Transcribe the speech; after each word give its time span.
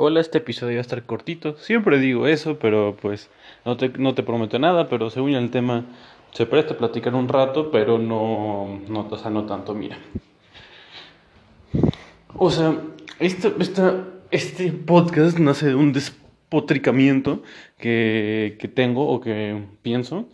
Hola, 0.00 0.20
este 0.20 0.38
episodio 0.38 0.74
va 0.74 0.78
a 0.78 0.82
estar 0.82 1.02
cortito. 1.02 1.56
Siempre 1.56 1.98
digo 1.98 2.28
eso, 2.28 2.56
pero 2.60 2.96
pues 3.02 3.28
no 3.64 3.76
te, 3.76 3.88
no 3.88 4.14
te 4.14 4.22
prometo 4.22 4.56
nada, 4.60 4.88
pero 4.88 5.10
según 5.10 5.34
el 5.34 5.50
tema 5.50 5.86
se 6.30 6.46
presta 6.46 6.74
a 6.74 6.78
platicar 6.78 7.16
un 7.16 7.26
rato, 7.26 7.72
pero 7.72 7.98
no, 7.98 8.80
no, 8.88 9.08
o 9.10 9.16
sea, 9.18 9.28
no 9.32 9.44
tanto, 9.46 9.74
mira. 9.74 9.98
O 12.36 12.48
sea, 12.48 12.76
este, 13.18 13.52
este 14.30 14.70
podcast 14.70 15.36
nace 15.40 15.66
de 15.66 15.74
un 15.74 15.92
despotricamiento 15.92 17.42
que, 17.76 18.56
que 18.60 18.68
tengo 18.68 19.08
o 19.08 19.20
que 19.20 19.64
pienso 19.82 20.28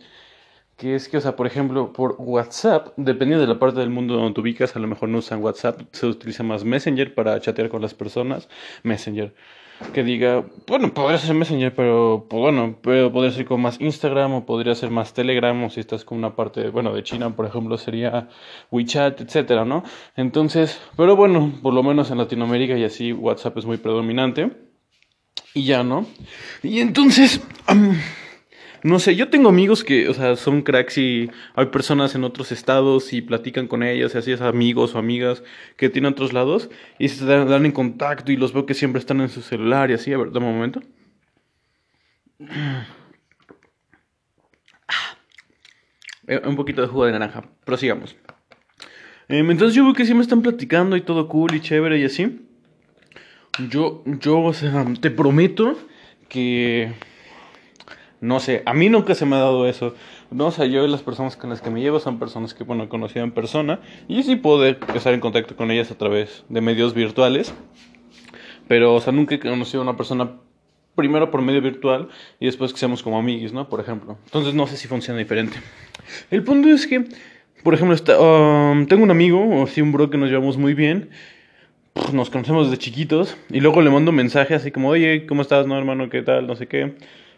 que 0.77 0.95
es 0.95 1.07
que, 1.07 1.17
o 1.17 1.21
sea, 1.21 1.35
por 1.35 1.47
ejemplo, 1.47 1.93
por 1.93 2.15
WhatsApp, 2.19 2.89
dependiendo 2.97 3.45
de 3.45 3.53
la 3.53 3.59
parte 3.59 3.79
del 3.79 3.89
mundo 3.89 4.15
donde 4.15 4.33
te 4.33 4.41
ubicas, 4.41 4.75
a 4.75 4.79
lo 4.79 4.87
mejor 4.87 5.09
no 5.09 5.19
usan 5.19 5.41
WhatsApp, 5.41 5.81
se 5.91 6.05
utiliza 6.05 6.43
más 6.43 6.65
Messenger 6.65 7.13
para 7.13 7.39
chatear 7.39 7.69
con 7.69 7.81
las 7.81 7.93
personas. 7.93 8.49
Messenger. 8.83 9.33
Que 9.93 10.03
diga, 10.03 10.45
bueno, 10.67 10.93
podría 10.93 11.17
ser 11.17 11.35
Messenger, 11.35 11.73
pero 11.73 12.27
pues 12.29 12.41
bueno, 12.41 12.77
pero 12.81 13.11
podría 13.11 13.31
ser 13.31 13.45
con 13.45 13.61
más 13.61 13.79
Instagram 13.79 14.33
o 14.33 14.45
podría 14.45 14.75
ser 14.75 14.89
más 14.89 15.13
Telegram 15.13 15.63
o 15.63 15.69
si 15.69 15.81
estás 15.81 16.05
con 16.05 16.17
una 16.17 16.35
parte, 16.35 16.69
bueno, 16.69 16.93
de 16.93 17.03
China, 17.03 17.35
por 17.35 17.45
ejemplo, 17.45 17.77
sería 17.77 18.29
WeChat, 18.71 19.21
etcétera, 19.21 19.65
¿no? 19.65 19.83
Entonces, 20.15 20.79
pero 20.95 21.15
bueno, 21.15 21.53
por 21.61 21.73
lo 21.73 21.83
menos 21.83 22.09
en 22.11 22.17
Latinoamérica 22.17 22.77
y 22.77 22.83
así 22.83 23.13
WhatsApp 23.13 23.57
es 23.57 23.65
muy 23.65 23.77
predominante. 23.77 24.51
Y 25.53 25.65
ya, 25.65 25.83
¿no? 25.83 26.05
Y 26.63 26.79
entonces... 26.79 27.41
No 28.85 28.99
sé, 28.99 29.15
yo 29.15 29.29
tengo 29.29 29.49
amigos 29.49 29.83
que, 29.83 30.07
o 30.09 30.13
sea, 30.13 30.35
son 30.35 30.61
cracks 30.61 30.99
y 30.99 31.31
hay 31.55 31.65
personas 31.65 32.13
en 32.13 32.23
otros 32.23 32.51
estados 32.51 33.13
y 33.13 33.23
platican 33.23 33.67
con 33.67 33.81
ellas, 33.81 34.13
y 34.13 34.17
así 34.19 34.31
es 34.31 34.41
amigos 34.41 34.93
o 34.93 34.99
amigas 34.99 35.41
que 35.75 35.89
tienen 35.89 36.11
otros 36.11 36.33
lados 36.33 36.69
y 36.99 37.09
se 37.09 37.25
dan, 37.25 37.65
en 37.65 37.71
contacto 37.71 38.31
y 38.31 38.37
los 38.37 38.53
veo 38.53 38.67
que 38.67 38.75
siempre 38.75 38.99
están 38.99 39.21
en 39.21 39.29
su 39.29 39.41
celular 39.41 39.89
y 39.89 39.95
así. 39.95 40.13
A 40.13 40.19
ver, 40.19 40.31
dame 40.31 40.45
un 40.45 40.53
momento. 40.53 40.81
Eh, 46.27 46.41
un 46.43 46.55
poquito 46.55 46.81
de 46.81 46.87
jugo 46.87 47.05
de 47.05 47.11
naranja, 47.11 47.43
prosigamos. 47.65 48.15
Eh, 49.29 49.45
entonces 49.47 49.75
yo 49.75 49.83
veo 49.83 49.93
que 49.93 50.05
siempre 50.05 50.23
están 50.23 50.41
platicando 50.41 50.97
y 50.97 51.01
todo 51.01 51.27
cool 51.27 51.53
y 51.53 51.59
chévere 51.59 51.99
y 51.99 52.05
así. 52.05 52.47
Yo, 53.69 54.03
yo, 54.05 54.39
o 54.41 54.51
sea, 54.51 54.85
te 54.99 55.11
prometo 55.11 55.77
que 56.27 56.93
no 58.21 58.39
sé, 58.39 58.63
a 58.65 58.73
mí 58.73 58.89
nunca 58.89 59.15
se 59.15 59.25
me 59.25 59.35
ha 59.35 59.39
dado 59.39 59.67
eso. 59.67 59.93
No, 60.31 60.47
o 60.47 60.51
sea, 60.51 60.65
yo 60.65 60.85
las 60.87 61.01
personas 61.01 61.35
con 61.35 61.49
las 61.49 61.61
que 61.61 61.69
me 61.69 61.81
llevo 61.81 61.99
son 61.99 62.17
personas 62.19 62.53
que, 62.53 62.63
bueno, 62.63 62.83
he 62.83 62.89
conocido 62.89 63.23
en 63.23 63.31
persona 63.31 63.79
y 64.07 64.23
sí 64.23 64.35
puedo 64.35 64.65
estar 64.65 65.13
en 65.13 65.19
contacto 65.19 65.55
con 65.55 65.71
ellas 65.71 65.91
a 65.91 65.97
través 65.97 66.43
de 66.49 66.61
medios 66.61 66.93
virtuales. 66.93 67.53
Pero, 68.67 68.95
o 68.95 69.01
sea, 69.01 69.13
nunca 69.13 69.35
he 69.35 69.39
conocido 69.39 69.81
a 69.81 69.83
una 69.83 69.97
persona 69.97 70.31
primero 70.95 71.29
por 71.29 71.41
medio 71.41 71.61
virtual 71.61 72.07
y 72.39 72.45
después 72.45 72.71
que 72.73 72.79
seamos 72.79 73.03
como 73.03 73.19
amigos, 73.19 73.53
¿no? 73.53 73.69
Por 73.69 73.79
ejemplo. 73.79 74.17
Entonces 74.25 74.53
no 74.53 74.65
sé 74.65 74.77
si 74.77 74.87
funciona 74.87 75.19
diferente. 75.19 75.57
El 76.31 76.43
punto 76.43 76.69
es 76.69 76.87
que, 76.87 77.05
por 77.63 77.73
ejemplo, 77.73 77.95
um, 78.19 78.87
tengo 78.87 79.03
un 79.03 79.11
amigo, 79.11 79.61
o 79.61 79.67
sí, 79.67 79.81
un 79.81 79.91
bro 79.91 80.09
que 80.09 80.17
nos 80.17 80.29
llevamos 80.29 80.57
muy 80.57 80.73
bien. 80.73 81.09
Nos 82.11 82.29
conocemos 82.29 82.69
desde 82.69 82.81
chiquitos 82.81 83.37
y 83.49 83.61
luego 83.61 83.81
le 83.81 83.89
mando 83.89 84.11
un 84.11 84.17
mensaje 84.17 84.53
así 84.53 84.71
como, 84.71 84.89
oye, 84.89 85.25
¿cómo 85.27 85.41
estás, 85.41 85.65
no, 85.67 85.77
hermano? 85.77 86.09
¿Qué 86.09 86.21
tal? 86.21 86.47
No 86.47 86.55
sé 86.55 86.67
qué. 86.67 86.95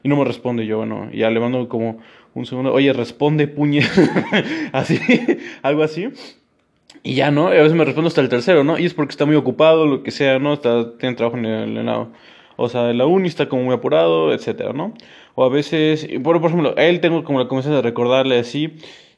No 0.07 0.15
me 0.15 0.25
responde 0.25 0.65
yo, 0.65 0.77
bueno, 0.77 1.09
ya 1.11 1.29
le 1.29 1.39
mando 1.39 1.67
como 1.67 1.99
un 2.33 2.45
segundo, 2.45 2.73
oye, 2.73 2.93
responde, 2.93 3.47
puñe, 3.47 3.81
así, 4.71 4.99
algo 5.61 5.83
así. 5.83 6.09
Y 7.03 7.15
ya, 7.15 7.31
¿no? 7.31 7.47
a 7.47 7.51
veces 7.51 7.73
me 7.73 7.85
respondo 7.85 8.07
hasta 8.07 8.21
el 8.21 8.29
tercero, 8.29 8.63
¿no? 8.63 8.77
Y 8.77 8.85
es 8.85 8.93
porque 8.93 9.11
está 9.11 9.25
muy 9.25 9.35
ocupado, 9.35 9.85
lo 9.85 10.03
que 10.03 10.11
sea, 10.11 10.39
¿no? 10.39 10.53
Está, 10.53 10.97
tiene 10.97 11.15
trabajo 11.15 11.37
en, 11.37 11.45
el, 11.45 11.77
en 11.77 11.89
o 12.57 12.69
sea, 12.69 12.89
en 12.89 12.97
la 12.97 13.05
uni 13.05 13.27
está 13.27 13.47
como 13.47 13.63
muy 13.63 13.73
apurado, 13.73 14.33
etcétera, 14.33 14.73
¿no? 14.73 14.93
O 15.35 15.45
a 15.45 15.49
veces, 15.49 16.07
por, 16.23 16.41
por 16.41 16.49
ejemplo, 16.49 16.73
a 16.75 16.83
él 16.83 16.99
tengo 16.99 17.23
como 17.23 17.39
la 17.39 17.47
confianza 17.47 17.75
de 17.75 17.81
recordarle 17.81 18.39
así. 18.39 18.73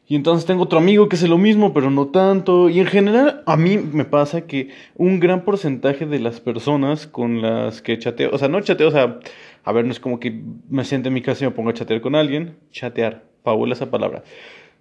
Y 0.07 0.15
entonces 0.15 0.45
tengo 0.47 0.63
otro 0.63 0.79
amigo 0.79 1.07
que 1.07 1.15
hace 1.15 1.27
lo 1.27 1.37
mismo, 1.37 1.71
pero 1.71 1.91
no 1.91 2.07
tanto. 2.07 2.67
Y 2.67 2.79
en 2.79 2.87
general, 2.87 3.43
a 3.45 3.55
mí 3.55 3.77
me 3.77 4.05
pasa 4.05 4.47
que 4.47 4.69
un 4.95 5.19
gran 5.19 5.45
porcentaje 5.45 6.07
de 6.07 6.19
las 6.19 6.41
personas 6.41 7.05
con 7.05 7.41
las 7.43 7.81
que 7.83 7.97
chateo, 7.99 8.31
o 8.33 8.37
sea, 8.39 8.47
no 8.47 8.59
chateo, 8.59 8.87
o 8.87 8.91
sea, 8.91 9.19
a 9.69 9.71
ver, 9.71 9.85
no 9.85 9.91
es 9.91 9.99
como 9.99 10.19
que 10.19 10.41
me 10.67 10.83
siente 10.83 11.09
en 11.09 11.13
mi 11.13 11.21
casa 11.21 11.45
y 11.45 11.47
me 11.47 11.53
pongo 11.53 11.69
a 11.69 11.73
chatear 11.73 12.01
con 12.01 12.15
alguien. 12.15 12.57
Chatear, 12.71 13.23
Paula 13.43 13.73
esa 13.73 13.91
palabra. 13.91 14.23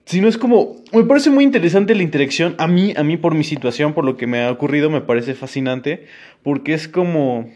Sino 0.06 0.28
es 0.28 0.38
como, 0.38 0.76
me 0.94 1.04
parece 1.04 1.28
muy 1.28 1.44
interesante 1.44 1.94
la 1.94 2.02
interacción. 2.02 2.54
A 2.56 2.66
mí, 2.66 2.94
a 2.96 3.02
mí 3.02 3.18
por 3.18 3.34
mi 3.34 3.44
situación, 3.44 3.92
por 3.92 4.06
lo 4.06 4.16
que 4.16 4.26
me 4.26 4.42
ha 4.42 4.50
ocurrido, 4.50 4.88
me 4.88 5.02
parece 5.02 5.34
fascinante. 5.34 6.06
Porque 6.42 6.72
es 6.72 6.88
como 6.88 7.50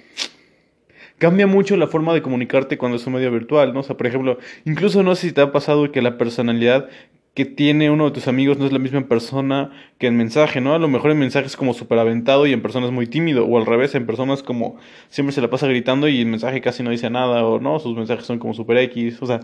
cambia 1.16 1.46
mucho 1.46 1.74
la 1.78 1.86
forma 1.86 2.12
de 2.12 2.20
comunicarte 2.20 2.76
cuando 2.76 2.96
es 2.98 3.06
un 3.06 3.14
medio 3.14 3.30
virtual, 3.30 3.72
¿no? 3.72 3.80
O 3.80 3.82
sea, 3.82 3.96
por 3.96 4.08
ejemplo, 4.08 4.38
incluso 4.66 5.02
no 5.02 5.14
sé 5.14 5.28
si 5.28 5.32
te 5.32 5.40
ha 5.40 5.52
pasado 5.52 5.90
que 5.90 6.02
la 6.02 6.18
personalidad 6.18 6.90
que 7.34 7.46
tiene 7.46 7.90
uno 7.90 8.04
de 8.04 8.10
tus 8.10 8.28
amigos 8.28 8.58
no 8.58 8.66
es 8.66 8.72
la 8.72 8.78
misma 8.78 9.08
persona 9.08 9.70
que 9.98 10.06
en 10.06 10.16
mensaje, 10.16 10.60
¿no? 10.60 10.74
A 10.74 10.78
lo 10.78 10.88
mejor 10.88 11.10
en 11.12 11.18
mensaje 11.18 11.46
es 11.46 11.56
como 11.56 11.72
súper 11.72 11.98
aventado 11.98 12.46
y 12.46 12.52
en 12.52 12.60
persona 12.60 12.86
es 12.86 12.92
muy 12.92 13.06
tímido, 13.06 13.46
o 13.46 13.58
al 13.58 13.64
revés, 13.64 13.94
en 13.94 14.04
personas 14.06 14.42
como 14.42 14.76
siempre 15.08 15.32
se 15.32 15.40
la 15.40 15.48
pasa 15.48 15.66
gritando 15.66 16.08
y 16.08 16.20
en 16.20 16.30
mensaje 16.30 16.60
casi 16.60 16.82
no 16.82 16.90
dice 16.90 17.08
nada, 17.08 17.46
o 17.46 17.58
no, 17.58 17.78
sus 17.78 17.96
mensajes 17.96 18.26
son 18.26 18.38
como 18.38 18.52
súper 18.52 18.76
X, 18.78 19.22
o 19.22 19.26
sea, 19.26 19.40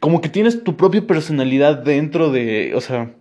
como 0.00 0.20
que 0.20 0.30
tienes 0.30 0.64
tu 0.64 0.76
propia 0.76 1.06
personalidad 1.06 1.76
dentro 1.76 2.30
de, 2.30 2.72
o 2.74 2.80
sea, 2.80 3.12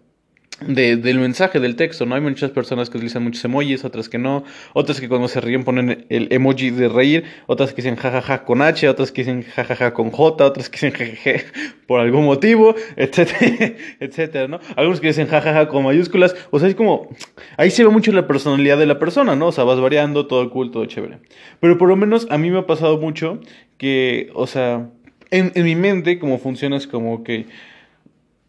de, 0.61 0.95
del 0.95 1.19
mensaje, 1.19 1.59
del 1.59 1.75
texto, 1.75 2.05
¿no? 2.05 2.16
Hay 2.16 2.21
muchas 2.21 2.51
personas 2.51 2.89
que 2.89 2.97
utilizan 2.97 3.23
muchos 3.23 3.43
emojis, 3.43 3.83
otras 3.83 4.07
que 4.07 4.17
no, 4.17 4.43
otras 4.73 5.01
que 5.01 5.09
cuando 5.09 5.27
se 5.27 5.41
ríen 5.41 5.63
ponen 5.63 6.05
el 6.09 6.31
emoji 6.31 6.69
de 6.69 6.88
reír, 6.88 7.25
otras 7.47 7.71
que 7.71 7.77
dicen 7.77 7.97
jajaja 7.97 8.45
con 8.45 8.61
H, 8.61 8.88
otras 8.88 9.11
que 9.11 9.21
dicen 9.21 9.43
jajaja 9.43 9.93
con 9.93 10.11
J, 10.11 10.45
otras 10.45 10.69
que 10.69 10.77
dicen 10.77 10.93
jejeje 10.93 11.45
por 11.88 11.99
algún 11.99 12.25
motivo, 12.25 12.73
etcétera, 12.95 13.75
etcétera, 13.99 14.47
¿no? 14.47 14.59
Algunos 14.77 15.01
que 15.01 15.07
dicen 15.07 15.27
jajaja 15.27 15.67
con 15.67 15.83
mayúsculas, 15.83 16.35
o 16.51 16.59
sea, 16.59 16.69
es 16.69 16.75
como, 16.75 17.09
ahí 17.57 17.69
se 17.69 17.83
ve 17.83 17.89
mucho 17.89 18.11
la 18.13 18.25
personalidad 18.25 18.77
de 18.77 18.85
la 18.85 18.97
persona, 18.97 19.35
¿no? 19.35 19.47
O 19.47 19.51
sea, 19.51 19.66
vas 19.66 19.79
variando, 19.81 20.25
todo 20.25 20.49
cool, 20.49 20.72
todo 20.72 20.85
chévere. 20.85 21.17
Pero 21.59 21.77
por 21.77 21.89
lo 21.89 21.97
menos 21.97 22.27
a 22.29 22.37
mí 22.37 22.49
me 22.49 22.59
ha 22.59 22.66
pasado 22.66 22.97
mucho 22.97 23.39
que, 23.77 24.29
o 24.33 24.47
sea, 24.47 24.89
en, 25.31 25.51
en 25.55 25.66
mi 25.66 25.75
mente, 25.75 26.17
como 26.17 26.37
funciona 26.37 26.77
es 26.77 26.87
como 26.87 27.23
que 27.23 27.45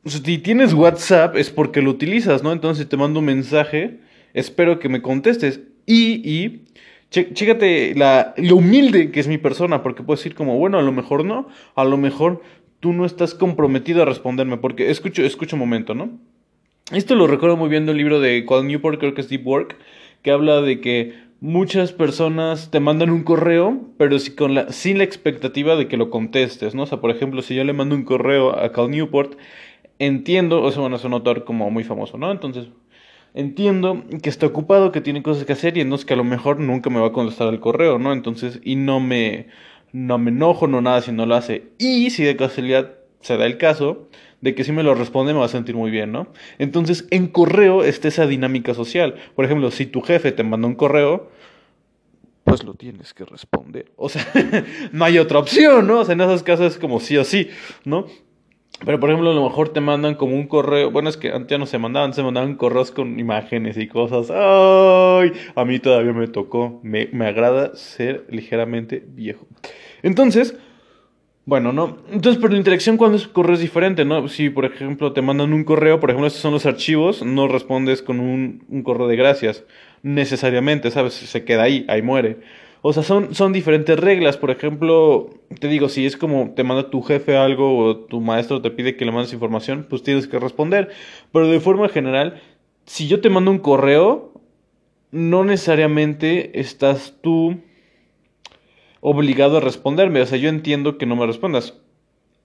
si 0.07 0.39
tienes 0.39 0.73
WhatsApp 0.73 1.37
es 1.37 1.51
porque 1.51 1.83
lo 1.83 1.91
utilizas, 1.91 2.43
¿no? 2.43 2.53
Entonces 2.53 2.89
te 2.89 2.97
mando 2.97 3.21
un 3.21 3.27
mensaje, 3.27 3.99
espero 4.35 4.79
que 4.79 4.89
me 4.89 5.03
contestes. 5.03 5.61
Y, 5.85 6.29
y, 6.29 6.65
chécate 7.11 7.95
la, 7.95 8.35
lo 8.37 8.57
humilde 8.57 9.11
que 9.11 9.21
es 9.21 9.29
mi 9.29 9.39
persona, 9.39 9.83
porque 9.83 10.03
puedes 10.03 10.21
decir 10.21 10.35
como, 10.35 10.59
bueno, 10.59 10.79
a 10.79 10.83
lo 10.83 10.93
mejor 10.93 11.25
no, 11.25 11.49
a 11.75 11.85
lo 11.85 11.97
mejor 11.97 12.43
tú 12.81 12.93
no 12.93 13.05
estás 13.05 13.35
comprometido 13.35 14.03
a 14.03 14.05
responderme, 14.05 14.57
porque 14.59 14.91
escucho, 14.91 15.23
escucho 15.23 15.57
un 15.57 15.61
momento, 15.61 15.95
¿no? 15.95 16.19
Esto 16.93 17.15
lo 17.17 17.27
recuerdo 17.27 17.57
muy 17.57 17.69
bien 17.69 17.85
de 17.87 17.93
un 17.93 17.99
libro 17.99 18.21
de 18.21 18.45
Cal 18.47 18.67
Newport, 18.67 19.01
creo 19.01 19.15
que 19.15 19.21
es 19.21 19.29
Deep 19.29 19.47
Work, 19.47 19.77
que 20.23 20.31
habla 20.31 20.61
de 20.61 20.81
que 20.81 21.15
muchas 21.41 21.93
personas 21.93 22.71
te 22.71 22.81
mandan 22.81 23.11
un 23.11 23.23
correo, 23.23 23.81
pero 23.99 24.19
si 24.19 24.35
con 24.35 24.55
la, 24.55 24.73
sin 24.73 24.99
la 24.99 25.05
expectativa 25.05 25.77
de 25.77 25.89
que 25.89 25.97
lo 25.97 26.11
contestes, 26.11 26.75
¿no? 26.75 26.85
O 26.85 26.87
sea, 26.87 27.01
por 27.01 27.11
ejemplo, 27.11 27.43
si 27.43 27.55
yo 27.55 27.65
le 27.65 27.73
mando 27.73 27.95
un 27.95 28.05
correo 28.05 28.57
a 28.57 28.73
Cal 28.73 28.91
Newport 28.91 29.37
entiendo, 29.99 30.63
o 30.63 30.71
sea, 30.71 30.81
bueno, 30.81 30.97
es 30.97 31.05
un 31.05 31.13
autor 31.13 31.45
como 31.45 31.71
muy 31.71 31.85
famoso, 31.85 32.19
¿no? 32.19 32.31
Entonces, 32.31 32.69
entiendo 33.35 34.05
que 34.23 34.31
está 34.31 34.47
ocupado, 34.47 34.93
que 34.93 35.01
tiene 35.01 35.23
cosas 35.23 35.45
que 35.45 35.53
hacer 35.53 35.77
y 35.77 35.81
entonces 35.81 36.07
que 36.07 36.15
a 36.15 36.17
lo 36.17 36.25
mejor 36.25 36.59
nunca 36.59 36.91
me 36.91 37.01
va 37.01 37.09
a 37.09 37.13
contestar 37.13 37.53
el 37.53 37.61
correo, 37.61 37.99
¿no? 37.99 38.13
Entonces, 38.13 38.61
y 38.65 38.77
no 38.77 39.01
me, 39.01 39.47
no 39.93 40.19
me 40.19 40.31
enojo, 40.31 40.67
no 40.67 40.81
nada 40.81 41.03
si 41.03 41.13
no 41.13 41.27
lo 41.27 41.35
hace. 41.35 41.71
Y 41.79 42.11
si 42.11 42.25
de 42.25 42.37
casualidad 42.37 42.95
se 43.21 43.37
da 43.37 43.47
el 43.47 43.59
caso 43.59 44.09
de 44.41 44.55
que 44.55 44.65
si 44.65 44.73
me 44.73 44.83
lo 44.83 44.95
responde 44.95 45.33
me 45.33 45.41
va 45.41 45.47
a 45.47 45.49
sentir 45.49 45.75
muy 45.75 45.91
bien, 45.91 46.13
¿no? 46.13 46.29
Entonces, 46.59 47.07
en 47.11 47.27
correo 47.27 47.85
está 47.85 48.09
esa 48.09 48.27
dinámica 48.27 48.75
social. 48.75 49.17
Por 49.35 49.45
ejemplo, 49.45 49.71
si 49.71 49.87
tu 49.87 50.03
jefe 50.03 50.33
te 50.33 50.43
manda 50.43 50.69
un 50.69 50.75
correo, 50.75 51.31
pues 52.45 52.63
lo 52.63 52.75
tienes 52.75 53.13
que 53.13 53.25
responder. 53.25 53.91
O 53.97 54.09
sea, 54.09 54.25
no 54.93 55.05
hay 55.05 55.19
otra 55.19 55.41
opción, 55.41 55.87
¿no? 55.87 56.01
O 56.01 56.05
sea, 56.05 56.15
en 56.15 56.21
esos 56.21 56.43
casos 56.43 56.75
es 56.75 56.79
como 56.79 57.01
sí 57.01 57.17
o 57.17 57.25
sí, 57.25 57.49
¿no? 57.85 58.07
Pero 58.85 59.01
por 59.01 59.09
ejemplo, 59.09 59.31
a 59.31 59.35
lo 59.35 59.43
mejor 59.43 59.71
te 59.71 59.81
mandan 59.81 60.17
como 60.17 60.35
un 60.35 60.47
correo. 60.47 60.91
Bueno, 60.91 61.09
es 61.09 61.17
que 61.17 61.31
antes 61.31 61.49
ya 61.49 61.59
no 61.59 61.67
se 61.67 61.79
mandaban, 61.79 62.13
se 62.13 62.23
mandaban 62.23 62.57
correos 62.57 62.91
con 62.91 63.19
imágenes 63.19 63.79
y 63.79 63.89
cosas. 63.89 64.31
¡Ay! 64.31 65.33
A 65.55 65.65
mí 65.65 65.79
todavía 65.79 66.13
me 66.13 66.29
tocó. 66.29 66.81
Me, 66.83 67.09
me 67.13 67.27
agrada 67.27 67.75
ser 67.75 68.27
ligeramente 68.29 69.03
viejo. 69.07 69.47
Entonces, 70.03 70.57
bueno, 71.47 71.73
¿no? 71.73 71.99
Entonces, 72.11 72.41
pero 72.41 72.53
la 72.53 72.59
interacción 72.59 72.97
cuando 72.97 73.17
es 73.17 73.29
correo 73.29 73.55
es 73.55 73.61
diferente, 73.61 74.05
¿no? 74.05 74.29
Si, 74.29 74.51
por 74.51 74.65
ejemplo, 74.65 75.13
te 75.13 75.23
mandan 75.23 75.53
un 75.53 75.65
correo, 75.65 75.99
por 75.99 76.11
ejemplo, 76.11 76.27
estos 76.27 76.43
son 76.43 76.53
los 76.53 76.67
archivos, 76.67 77.25
no 77.25 77.49
respondes 77.49 78.03
con 78.03 78.21
un, 78.21 78.65
un 78.69 78.83
correo 78.83 79.07
de 79.07 79.17
gracias. 79.17 79.65
Necesariamente, 80.03 80.91
¿sabes? 80.91 81.15
Se 81.15 81.45
queda 81.45 81.63
ahí, 81.63 81.87
ahí 81.89 82.03
muere. 82.03 82.39
O 82.89 82.93
sea, 82.93 83.03
son, 83.03 83.35
son 83.35 83.53
diferentes 83.53 83.99
reglas. 83.99 84.37
Por 84.37 84.53
ejemplo, 84.53 85.31
te 85.59 85.67
digo, 85.67 85.89
si 85.89 86.07
es 86.07 86.17
como 86.17 86.53
te 86.55 86.63
manda 86.63 86.89
tu 86.89 87.03
jefe 87.03 87.37
algo 87.37 87.79
o 87.79 87.97
tu 87.97 88.21
maestro 88.21 88.63
te 88.63 88.71
pide 88.71 88.97
que 88.97 89.05
le 89.05 89.11
mandes 89.11 89.33
información, 89.33 89.89
pues 89.91 90.05
tienes 90.05 90.29
que 90.29 90.39
responder. 90.39 90.91
Pero 91.33 91.49
de 91.49 91.59
forma 91.59 91.89
general, 91.89 92.41
si 92.85 93.09
yo 93.09 93.21
te 93.21 93.29
mando 93.29 93.51
un 93.51 93.59
correo, 93.59 94.31
no 95.11 95.43
necesariamente 95.43 96.61
estás 96.61 97.17
tú 97.21 97.59
obligado 99.01 99.57
a 99.57 99.61
responderme. 99.61 100.21
O 100.21 100.27
sea, 100.27 100.39
yo 100.39 100.49
entiendo 100.49 100.97
que 100.97 101.07
no 101.07 101.17
me 101.17 101.27
respondas 101.27 101.75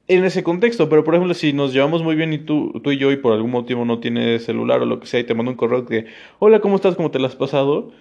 en 0.08 0.26
ese 0.26 0.42
contexto, 0.42 0.90
pero 0.90 1.04
por 1.04 1.14
ejemplo, 1.14 1.36
si 1.36 1.54
nos 1.54 1.72
llevamos 1.72 2.02
muy 2.02 2.16
bien 2.16 2.34
y 2.34 2.40
tú, 2.40 2.82
tú 2.84 2.92
y 2.92 2.98
yo 2.98 3.12
y 3.12 3.18
por 3.18 3.34
algún 3.34 3.52
motivo 3.52 3.86
no 3.86 4.00
tienes 4.00 4.44
celular 4.44 4.82
o 4.82 4.88
lo 4.88 5.00
que 5.00 5.06
sea 5.06 5.20
y 5.20 5.24
te 5.24 5.36
mando 5.36 5.52
un 5.52 5.58
correo 5.58 5.86
que, 5.86 6.06
hola, 6.40 6.62
¿cómo 6.62 6.78
estás? 6.78 6.96
¿Cómo 6.96 7.12
te 7.12 7.20
lo 7.20 7.28
has 7.28 7.36
pasado? 7.36 7.92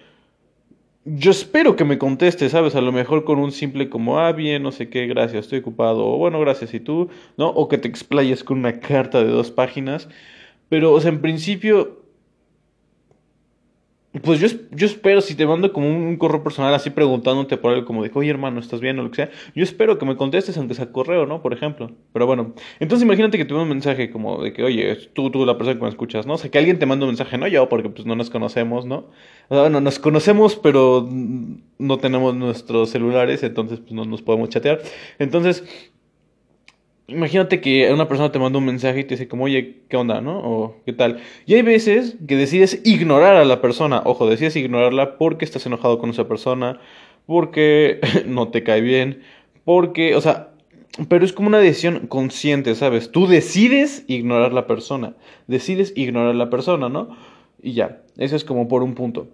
Yo 1.03 1.31
espero 1.31 1.75
que 1.75 1.83
me 1.83 1.97
contestes, 1.97 2.51
¿sabes? 2.51 2.75
A 2.75 2.81
lo 2.81 2.91
mejor 2.91 3.23
con 3.23 3.39
un 3.39 3.51
simple 3.51 3.89
como, 3.89 4.19
ah, 4.19 4.31
bien, 4.33 4.61
no 4.61 4.71
sé 4.71 4.89
qué, 4.89 5.07
gracias, 5.07 5.45
estoy 5.45 5.59
ocupado, 5.59 6.05
o 6.07 6.17
bueno, 6.17 6.39
gracias, 6.39 6.75
y 6.75 6.79
tú, 6.79 7.09
¿no? 7.37 7.47
O 7.49 7.67
que 7.67 7.79
te 7.79 7.87
explayes 7.87 8.43
con 8.43 8.59
una 8.59 8.79
carta 8.79 9.23
de 9.23 9.31
dos 9.31 9.49
páginas. 9.49 10.09
Pero, 10.69 10.93
o 10.93 11.01
sea, 11.01 11.09
en 11.09 11.21
principio, 11.21 12.00
pues 14.19 14.41
yo, 14.41 14.47
yo 14.71 14.87
espero, 14.87 15.21
si 15.21 15.35
te 15.35 15.45
mando 15.45 15.71
como 15.71 15.87
un, 15.87 16.17
correo 16.17 16.43
personal 16.43 16.73
así 16.73 16.89
preguntándote 16.89 17.55
por 17.55 17.71
algo 17.71 17.85
como 17.85 18.03
de, 18.03 18.11
oye 18.13 18.29
hermano, 18.29 18.59
¿estás 18.59 18.81
bien 18.81 18.99
o 18.99 19.03
lo 19.03 19.09
que 19.09 19.15
sea? 19.15 19.31
Yo 19.55 19.63
espero 19.63 19.97
que 19.97 20.05
me 20.05 20.17
contestes 20.17 20.57
aunque 20.57 20.73
sea 20.73 20.91
correo, 20.91 21.25
¿no? 21.25 21.41
Por 21.41 21.53
ejemplo. 21.53 21.91
Pero 22.11 22.27
bueno, 22.27 22.53
entonces 22.81 23.05
imagínate 23.05 23.37
que 23.37 23.45
mando 23.45 23.63
un 23.63 23.69
mensaje 23.69 24.11
como 24.11 24.43
de 24.43 24.51
que, 24.51 24.63
oye, 24.63 24.97
tú, 25.13 25.31
tú, 25.31 25.45
la 25.45 25.57
persona 25.57 25.77
que 25.77 25.83
me 25.83 25.89
escuchas, 25.89 26.25
¿no? 26.25 26.33
O 26.33 26.37
sea, 26.37 26.51
que 26.51 26.57
alguien 26.57 26.77
te 26.77 26.85
manda 26.85 27.05
un 27.05 27.11
mensaje, 27.11 27.37
no 27.37 27.47
yo, 27.47 27.69
porque 27.69 27.87
pues 27.89 28.05
no 28.05 28.15
nos 28.17 28.29
conocemos, 28.29 28.85
¿no? 28.85 29.07
O 29.47 29.55
sea, 29.55 29.61
bueno, 29.61 29.79
nos 29.79 29.97
conocemos, 29.97 30.57
pero 30.57 31.07
no 31.09 31.97
tenemos 31.99 32.35
nuestros 32.35 32.89
celulares, 32.89 33.43
entonces 33.43 33.79
pues 33.79 33.93
no 33.93 34.03
nos 34.03 34.21
podemos 34.21 34.49
chatear. 34.49 34.81
Entonces, 35.19 35.63
Imagínate 37.11 37.59
que 37.59 37.91
una 37.93 38.07
persona 38.07 38.31
te 38.31 38.39
manda 38.39 38.57
un 38.59 38.65
mensaje 38.65 39.01
y 39.01 39.03
te 39.03 39.15
dice 39.15 39.27
como, 39.27 39.43
oye, 39.43 39.81
¿qué 39.89 39.97
onda, 39.97 40.21
no? 40.21 40.39
O 40.39 40.77
¿qué 40.85 40.93
tal? 40.93 41.19
Y 41.45 41.55
hay 41.55 41.61
veces 41.61 42.15
que 42.25 42.37
decides 42.37 42.81
ignorar 42.85 43.35
a 43.35 43.43
la 43.43 43.59
persona. 43.59 44.01
Ojo, 44.05 44.29
decides 44.29 44.55
ignorarla 44.55 45.17
porque 45.17 45.43
estás 45.43 45.65
enojado 45.65 45.99
con 45.99 46.11
esa 46.11 46.27
persona, 46.27 46.79
porque 47.25 47.99
no 48.25 48.47
te 48.47 48.63
cae 48.63 48.81
bien, 48.81 49.21
porque, 49.65 50.15
o 50.15 50.21
sea, 50.21 50.51
pero 51.09 51.25
es 51.25 51.33
como 51.33 51.49
una 51.49 51.59
decisión 51.59 52.07
consciente, 52.07 52.75
¿sabes? 52.75 53.11
Tú 53.11 53.27
decides 53.27 54.05
ignorar 54.07 54.51
a 54.51 54.55
la 54.55 54.67
persona, 54.67 55.15
decides 55.47 55.93
ignorar 55.95 56.31
a 56.31 56.37
la 56.37 56.49
persona, 56.49 56.87
¿no? 56.87 57.09
Y 57.61 57.73
ya, 57.73 58.01
eso 58.17 58.35
es 58.35 58.45
como 58.45 58.67
por 58.67 58.83
un 58.83 58.95
punto. 58.95 59.27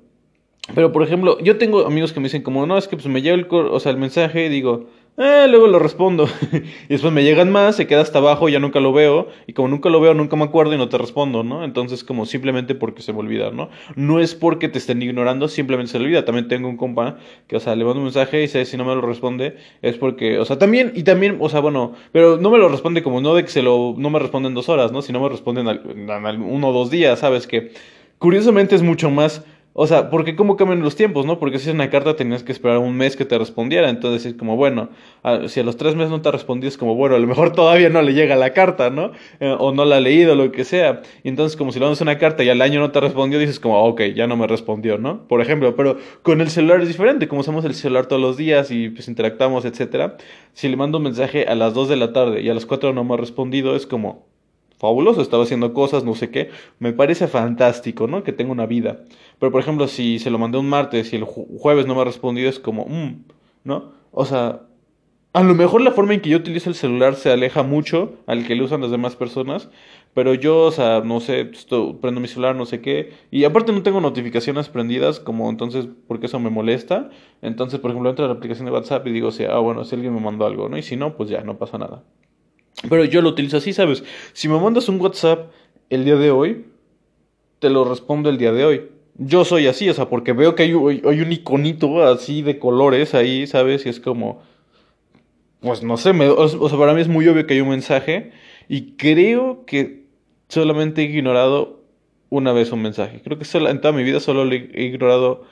Pero, 0.75 0.91
por 0.91 1.03
ejemplo, 1.03 1.39
yo 1.39 1.57
tengo 1.57 1.85
amigos 1.85 2.11
que 2.11 2.19
me 2.19 2.25
dicen 2.25 2.41
como, 2.41 2.65
no, 2.65 2.77
es 2.77 2.87
que 2.87 2.97
pues 2.97 3.07
me 3.07 3.21
llega 3.21 3.35
el, 3.35 3.47
o 3.49 3.79
sea, 3.79 3.91
el 3.91 3.97
mensaje 3.97 4.47
y 4.47 4.49
digo, 4.49 4.87
eh, 5.17 5.47
luego 5.49 5.65
lo 5.65 5.79
respondo. 5.79 6.27
y 6.51 6.87
después 6.89 7.11
me 7.11 7.23
llegan 7.23 7.51
más, 7.51 7.75
se 7.75 7.87
queda 7.87 8.01
hasta 8.01 8.19
abajo, 8.19 8.49
ya 8.49 8.59
nunca 8.59 8.79
lo 8.79 8.93
veo. 8.93 9.29
Y 9.47 9.53
como 9.53 9.67
nunca 9.67 9.89
lo 9.89 9.99
veo, 9.99 10.13
nunca 10.13 10.35
me 10.35 10.43
acuerdo 10.43 10.75
y 10.75 10.77
no 10.77 10.89
te 10.89 10.97
respondo, 10.99 11.43
¿no? 11.43 11.63
Entonces, 11.63 12.03
como 12.03 12.27
simplemente 12.27 12.75
porque 12.75 13.01
se 13.01 13.13
me 13.13 13.19
olvida, 13.19 13.49
¿no? 13.49 13.69
No 13.95 14.19
es 14.19 14.35
porque 14.35 14.69
te 14.69 14.77
estén 14.77 15.01
ignorando, 15.01 15.47
simplemente 15.47 15.91
se 15.91 15.97
le 15.99 16.05
olvida. 16.05 16.23
También 16.23 16.47
tengo 16.47 16.69
un 16.69 16.77
compa 16.77 17.17
que, 17.47 17.55
o 17.55 17.59
sea, 17.59 17.75
le 17.75 17.83
mando 17.83 17.99
un 17.99 18.05
mensaje 18.05 18.43
y 18.43 18.47
si 18.47 18.77
no 18.77 18.85
me 18.85 18.93
lo 18.93 19.01
responde, 19.01 19.57
es 19.81 19.97
porque, 19.97 20.37
o 20.37 20.45
sea, 20.45 20.59
también, 20.59 20.91
y 20.95 21.01
también, 21.01 21.37
o 21.39 21.49
sea, 21.49 21.61
bueno, 21.61 21.93
pero 22.11 22.37
no 22.37 22.51
me 22.51 22.59
lo 22.59 22.69
responde 22.69 23.01
como 23.01 23.19
no 23.19 23.33
de 23.33 23.43
que 23.43 23.49
se 23.49 23.63
lo, 23.63 23.95
no 23.97 24.11
me 24.11 24.19
responde 24.19 24.49
en 24.49 24.53
dos 24.53 24.69
horas, 24.69 24.91
¿no? 24.91 25.01
Si 25.01 25.11
no 25.11 25.19
me 25.19 25.29
responden 25.29 25.67
en 25.67 26.41
uno 26.43 26.69
o 26.69 26.73
dos 26.73 26.91
días, 26.91 27.19
¿sabes? 27.19 27.47
Que 27.47 27.71
curiosamente 28.19 28.75
es 28.75 28.83
mucho 28.83 29.09
más 29.09 29.43
o 29.79 29.85
sea, 29.85 30.09
porque 30.09 30.35
cómo 30.35 30.57
cambian 30.57 30.79
los 30.79 30.95
tiempos, 30.95 31.27
¿no? 31.27 31.37
Porque 31.37 31.59
si 31.59 31.69
es 31.69 31.75
una 31.75 31.91
carta 31.91 32.15
tenías 32.15 32.41
que 32.41 32.51
esperar 32.51 32.79
un 32.79 32.97
mes 32.97 33.15
que 33.15 33.25
te 33.25 33.37
respondiera. 33.37 33.91
Entonces 33.91 34.25
es 34.25 34.33
como, 34.33 34.55
bueno, 34.55 34.89
si 35.45 35.59
a 35.59 35.63
los 35.63 35.77
tres 35.77 35.93
meses 35.93 36.09
no 36.09 36.19
te 36.19 36.31
respondió, 36.31 36.67
es 36.67 36.79
como, 36.79 36.95
bueno, 36.95 37.15
a 37.15 37.19
lo 37.19 37.27
mejor 37.27 37.51
todavía 37.53 37.87
no 37.89 38.01
le 38.01 38.15
llega 38.15 38.35
la 38.35 38.53
carta, 38.53 38.89
¿no? 38.89 39.11
Eh, 39.39 39.55
o 39.59 39.71
no 39.71 39.85
la 39.85 39.97
ha 39.97 39.99
leído, 39.99 40.33
lo 40.33 40.51
que 40.51 40.63
sea. 40.63 41.03
Y 41.23 41.29
entonces 41.29 41.55
como 41.55 41.71
si 41.71 41.77
le 41.77 41.85
mandas 41.85 42.01
una 42.01 42.17
carta 42.17 42.43
y 42.43 42.49
al 42.49 42.63
año 42.63 42.79
no 42.79 42.89
te 42.89 42.99
respondió, 42.99 43.37
dices 43.37 43.59
como, 43.59 43.79
ok, 43.83 44.01
ya 44.15 44.25
no 44.25 44.35
me 44.35 44.47
respondió, 44.47 44.97
¿no? 44.97 45.27
Por 45.27 45.41
ejemplo, 45.41 45.75
pero 45.75 45.97
con 46.23 46.41
el 46.41 46.49
celular 46.49 46.81
es 46.81 46.87
diferente. 46.87 47.27
Como 47.27 47.41
usamos 47.41 47.63
el 47.63 47.75
celular 47.75 48.07
todos 48.07 48.19
los 48.19 48.35
días 48.35 48.71
y 48.71 48.89
pues 48.89 49.07
interactuamos, 49.07 49.63
etcétera. 49.63 50.17
Si 50.53 50.67
le 50.69 50.75
mando 50.75 50.97
un 50.97 51.03
mensaje 51.03 51.45
a 51.45 51.53
las 51.53 51.75
2 51.75 51.89
de 51.89 51.97
la 51.97 52.13
tarde 52.13 52.41
y 52.41 52.49
a 52.49 52.55
las 52.55 52.65
4 52.65 52.93
no 52.93 53.03
me 53.03 53.13
ha 53.13 53.17
respondido, 53.17 53.75
es 53.75 53.85
como, 53.85 54.25
fabuloso, 54.77 55.21
estaba 55.21 55.43
haciendo 55.43 55.73
cosas, 55.73 56.03
no 56.03 56.15
sé 56.15 56.29
qué, 56.29 56.49
me 56.79 56.93
parece 56.93 57.27
fantástico, 57.27 58.07
¿no? 58.07 58.23
Que 58.23 58.31
tenga 58.31 58.51
una 58.51 58.65
vida. 58.65 59.01
Pero, 59.39 59.51
por 59.51 59.61
ejemplo, 59.61 59.87
si 59.87 60.19
se 60.19 60.29
lo 60.29 60.37
mandé 60.39 60.57
un 60.57 60.69
martes 60.69 61.13
y 61.13 61.15
el 61.15 61.23
jueves 61.23 61.87
no 61.87 61.95
me 61.95 62.01
ha 62.01 62.05
respondido, 62.05 62.49
es 62.49 62.59
como, 62.59 62.85
mm", 62.85 63.23
¿no? 63.63 63.91
O 64.11 64.25
sea, 64.25 64.61
a 65.33 65.43
lo 65.43 65.53
mejor 65.53 65.81
la 65.81 65.91
forma 65.91 66.13
en 66.13 66.21
que 66.21 66.29
yo 66.29 66.37
utilizo 66.37 66.69
el 66.69 66.75
celular 66.75 67.15
se 67.15 67.31
aleja 67.31 67.61
mucho 67.61 68.15
al 68.25 68.45
que 68.47 68.55
lo 68.55 68.65
usan 68.65 68.81
las 68.81 68.91
demás 68.91 69.15
personas, 69.15 69.69
pero 70.13 70.33
yo, 70.33 70.63
o 70.63 70.71
sea, 70.71 71.01
no 71.05 71.19
sé, 71.19 71.51
prendo 72.01 72.19
mi 72.19 72.27
celular, 72.27 72.55
no 72.55 72.65
sé 72.65 72.81
qué, 72.81 73.11
y 73.29 73.43
aparte 73.43 73.71
no 73.71 73.83
tengo 73.83 74.01
notificaciones 74.01 74.67
prendidas, 74.67 75.19
como 75.19 75.49
entonces, 75.51 75.87
porque 76.07 76.25
eso 76.25 76.39
me 76.39 76.49
molesta. 76.49 77.11
Entonces, 77.43 77.79
por 77.79 77.91
ejemplo, 77.91 78.09
entro 78.09 78.25
a 78.25 78.29
la 78.29 78.33
aplicación 78.33 78.65
de 78.65 78.71
WhatsApp 78.71 79.05
y 79.05 79.11
digo, 79.11 79.29
o 79.29 79.51
ah, 79.51 79.59
bueno, 79.59 79.83
si 79.85 79.93
alguien 79.93 80.15
me 80.15 80.21
mandó 80.21 80.47
algo, 80.47 80.69
¿no? 80.69 80.77
Y 80.77 80.81
si 80.81 80.95
no, 80.95 81.15
pues 81.15 81.29
ya, 81.29 81.41
no 81.41 81.57
pasa 81.59 81.77
nada. 81.77 82.03
Pero 82.89 83.05
yo 83.05 83.21
lo 83.21 83.29
utilizo 83.29 83.57
así, 83.57 83.73
¿sabes? 83.73 84.03
Si 84.33 84.47
me 84.47 84.59
mandas 84.59 84.87
un 84.89 85.01
WhatsApp 85.01 85.51
el 85.89 86.05
día 86.05 86.15
de 86.15 86.31
hoy, 86.31 86.65
te 87.59 87.69
lo 87.69 87.85
respondo 87.85 88.29
el 88.29 88.37
día 88.37 88.51
de 88.51 88.65
hoy. 88.65 88.81
Yo 89.15 89.45
soy 89.45 89.67
así, 89.67 89.89
o 89.89 89.93
sea, 89.93 90.09
porque 90.09 90.33
veo 90.33 90.53
que 90.53 90.63
hay, 90.63 90.71
hay 90.71 91.21
un 91.21 91.31
iconito 91.31 92.03
así 92.03 92.43
de 92.43 92.59
colores 92.59 93.15
ahí, 93.15 93.47
¿sabes? 93.47 93.85
Y 93.85 93.89
es 93.89 93.99
como, 93.99 94.41
pues 95.59 95.81
no 95.81 95.97
sé, 95.97 96.13
me, 96.13 96.29
o 96.29 96.69
sea, 96.69 96.77
para 96.77 96.93
mí 96.93 97.01
es 97.01 97.07
muy 97.07 97.27
obvio 97.27 97.47
que 97.47 97.55
hay 97.55 97.61
un 97.61 97.69
mensaje 97.69 98.31
y 98.69 98.91
creo 98.93 99.65
que 99.65 100.05
solamente 100.49 101.01
he 101.01 101.05
ignorado 101.05 101.81
una 102.29 102.51
vez 102.51 102.71
un 102.71 102.83
mensaje. 102.83 103.21
Creo 103.23 103.39
que 103.39 103.45
en 103.57 103.81
toda 103.81 103.91
mi 103.91 104.03
vida 104.03 104.19
solo 104.19 104.43
he 104.51 104.83
ignorado 104.83 105.45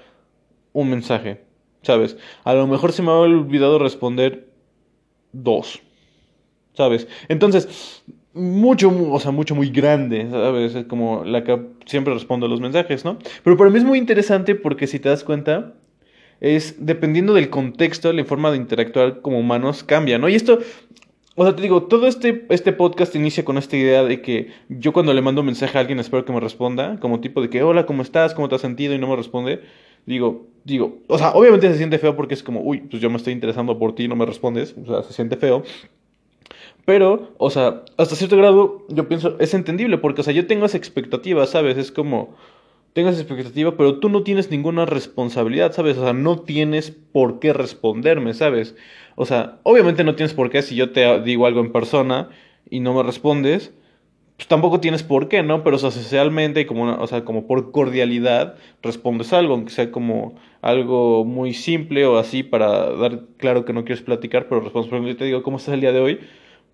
un 0.73 0.89
mensaje, 0.89 1.41
¿sabes? 1.81 2.17
A 2.43 2.53
lo 2.53 2.67
mejor 2.67 2.91
se 2.91 3.01
me 3.01 3.09
ha 3.09 3.15
olvidado 3.15 3.79
responder 3.79 4.47
dos. 5.31 5.81
¿Sabes? 6.75 7.07
Entonces, 7.27 8.03
mucho, 8.33 8.91
o 9.11 9.19
sea, 9.19 9.31
mucho 9.31 9.55
muy 9.55 9.69
grande, 9.69 10.27
¿sabes? 10.29 10.75
Es 10.75 10.85
como 10.85 11.23
la 11.23 11.43
que 11.43 11.59
siempre 11.85 12.13
respondo 12.13 12.45
a 12.45 12.49
los 12.49 12.59
mensajes, 12.59 13.05
¿no? 13.05 13.17
Pero 13.43 13.57
para 13.57 13.69
mí 13.69 13.77
es 13.77 13.85
muy 13.85 13.97
interesante 13.97 14.55
porque 14.55 14.87
si 14.87 14.99
te 14.99 15.09
das 15.09 15.23
cuenta, 15.23 15.73
es 16.41 16.85
dependiendo 16.85 17.33
del 17.33 17.49
contexto, 17.49 18.11
la 18.11 18.25
forma 18.25 18.51
de 18.51 18.57
interactuar 18.57 19.21
como 19.21 19.39
humanos 19.39 19.83
cambia, 19.83 20.17
¿no? 20.17 20.27
Y 20.27 20.35
esto, 20.35 20.59
o 21.35 21.43
sea, 21.43 21.55
te 21.55 21.61
digo, 21.61 21.83
todo 21.83 22.07
este, 22.07 22.45
este 22.49 22.73
podcast 22.73 23.15
inicia 23.15 23.45
con 23.45 23.57
esta 23.57 23.77
idea 23.77 24.03
de 24.03 24.21
que 24.21 24.49
yo 24.67 24.91
cuando 24.91 25.13
le 25.13 25.21
mando 25.21 25.41
un 25.41 25.47
mensaje 25.47 25.77
a 25.77 25.81
alguien 25.81 25.99
espero 25.99 26.25
que 26.25 26.33
me 26.33 26.41
responda, 26.41 26.99
como 26.99 27.21
tipo 27.21 27.41
de 27.41 27.49
que, 27.49 27.63
hola, 27.63 27.85
¿cómo 27.85 28.01
estás? 28.01 28.33
¿Cómo 28.33 28.49
te 28.49 28.55
has 28.55 28.61
sentido? 28.61 28.93
Y 28.93 28.99
no 28.99 29.07
me 29.07 29.15
responde. 29.15 29.61
Digo, 30.05 30.47
digo, 30.65 30.99
o 31.07 31.17
sea, 31.17 31.31
obviamente 31.31 31.69
se 31.71 31.77
siente 31.77 31.99
feo 31.99 32.15
porque 32.15 32.33
es 32.33 32.43
como, 32.43 32.61
uy, 32.61 32.81
pues 32.81 33.01
yo 33.01 33.09
me 33.09 33.17
estoy 33.17 33.33
interesando 33.33 33.79
por 33.79 33.95
ti 33.95 34.03
y 34.03 34.07
no 34.07 34.15
me 34.15 34.25
respondes, 34.25 34.75
o 34.81 34.85
sea, 34.85 35.03
se 35.03 35.13
siente 35.13 35.37
feo. 35.37 35.63
Pero, 36.85 37.33
o 37.37 37.49
sea, 37.49 37.83
hasta 37.97 38.15
cierto 38.15 38.37
grado, 38.37 38.85
yo 38.89 39.07
pienso, 39.07 39.35
es 39.39 39.53
entendible, 39.55 39.97
porque, 39.97 40.21
o 40.21 40.23
sea, 40.23 40.33
yo 40.33 40.45
tengo 40.45 40.67
esa 40.67 40.77
expectativa, 40.77 41.45
¿sabes? 41.47 41.77
Es 41.77 41.91
como, 41.91 42.35
tengo 42.93 43.09
esa 43.09 43.21
expectativa, 43.21 43.75
pero 43.75 43.99
tú 43.99 44.07
no 44.09 44.23
tienes 44.23 44.51
ninguna 44.51 44.85
responsabilidad, 44.85 45.73
¿sabes? 45.73 45.97
O 45.97 46.03
sea, 46.03 46.13
no 46.13 46.39
tienes 46.39 46.91
por 46.91 47.39
qué 47.39 47.53
responderme, 47.53 48.33
¿sabes? 48.35 48.75
O 49.15 49.25
sea, 49.25 49.59
obviamente 49.63 50.03
no 50.03 50.15
tienes 50.15 50.33
por 50.33 50.49
qué 50.51 50.61
si 50.61 50.75
yo 50.75 50.91
te 50.91 51.21
digo 51.21 51.47
algo 51.47 51.59
en 51.59 51.71
persona 51.71 52.29
y 52.69 52.81
no 52.81 52.93
me 52.93 53.03
respondes, 53.03 53.73
pues 54.37 54.47
tampoco 54.47 54.79
tienes 54.79 55.01
por 55.01 55.27
qué, 55.27 55.43
¿no? 55.43 55.63
Pero, 55.63 55.77
o 55.77 55.79
sea, 55.79 55.91
socialmente 55.91 56.61
y 56.61 56.65
como, 56.65 56.93
o 56.95 57.07
sea, 57.07 57.25
como 57.25 57.47
por 57.47 57.71
cordialidad, 57.71 58.57
respondes 58.83 59.33
algo, 59.33 59.55
aunque 59.55 59.71
sea 59.71 59.91
como 59.91 60.35
algo 60.61 61.25
muy 61.25 61.53
simple 61.53 62.05
o 62.05 62.17
así 62.17 62.43
para 62.43 62.91
dar 62.91 63.23
claro 63.37 63.65
que 63.65 63.73
no 63.73 63.85
quieres 63.85 64.03
platicar, 64.03 64.47
pero 64.49 64.61
respondes, 64.61 64.89
por 64.89 64.97
ejemplo, 64.97 65.13
yo 65.13 65.17
te 65.17 65.25
digo, 65.25 65.43
¿cómo 65.43 65.57
estás 65.57 65.73
el 65.73 65.81
día 65.81 65.91
de 65.91 65.99
hoy? 65.99 66.19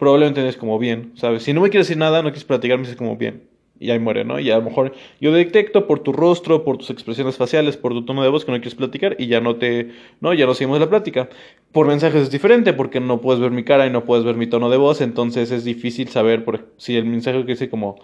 Probablemente 0.02 0.48
es 0.48 0.58
como 0.58 0.80
bien, 0.80 1.12
¿sabes? 1.14 1.44
Si 1.44 1.54
no 1.54 1.62
me 1.62 1.70
quieres 1.70 1.88
decir 1.88 2.00
nada, 2.00 2.24
no 2.24 2.30
quieres 2.30 2.44
platicar, 2.44 2.80
me 2.80 2.86
dices 2.86 2.98
como 2.98 3.18
bien. 3.18 3.44
Y 3.80 3.92
ahí 3.92 4.00
muere, 4.00 4.26
¿no? 4.26 4.40
Y 4.40 4.50
a 4.50 4.58
lo 4.58 4.64
mejor 4.64 4.94
yo 5.20 5.32
detecto 5.32 5.86
por 5.86 6.00
tu 6.00 6.12
rostro, 6.12 6.64
por 6.64 6.80
tus 6.80 6.90
expresiones 6.90 7.38
faciales, 7.38 7.78
por 7.78 7.92
tu 7.94 8.04
tono 8.04 8.24
de 8.24 8.30
voz 8.30 8.44
que 8.44 8.52
no 8.52 8.58
quieres 8.58 8.74
platicar 8.74 9.16
y 9.20 9.28
ya 9.28 9.42
no 9.42 9.58
te, 9.58 9.92
no, 10.20 10.34
ya 10.34 10.48
no 10.48 10.56
seguimos 10.56 10.80
la 10.80 10.90
plática. 10.90 11.30
Por 11.72 11.86
mensajes 11.86 12.24
es 12.24 12.32
diferente 12.32 12.74
porque 12.74 13.00
no 13.00 13.22
puedes 13.22 13.40
ver 13.40 13.52
mi 13.52 13.64
cara 13.64 13.86
y 13.86 13.92
no 13.92 14.04
puedes 14.04 14.26
ver 14.26 14.36
mi 14.38 14.48
tono 14.48 14.72
de 14.72 14.78
voz, 14.78 15.02
entonces 15.02 15.52
es 15.52 15.66
difícil 15.66 16.08
saber 16.08 16.46
por, 16.46 16.74
si 16.78 16.98
el 16.98 17.06
mensaje 17.06 17.40
que 17.42 17.52
dice 17.52 17.70
como, 17.70 17.98